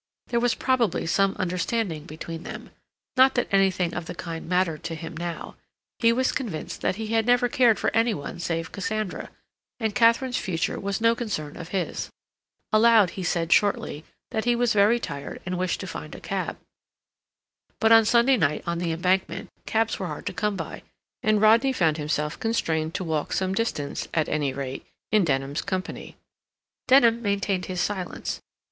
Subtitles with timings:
[0.29, 5.15] There was probably some understanding between them—not that anything of the kind mattered to him
[5.15, 5.57] now.
[5.99, 9.29] He was convinced that he had never cared for any one save Cassandra,
[9.79, 12.09] and Katharine's future was no concern of his.
[12.71, 16.57] Aloud, he said, shortly, that he was very tired and wished to find a cab.
[17.79, 20.81] But on Sunday night, on the Embankment, cabs were hard to come by,
[21.21, 26.17] and Rodney found himself constrained to walk some distance, at any rate, in Denham's company.
[26.87, 28.41] Denham maintained his silence.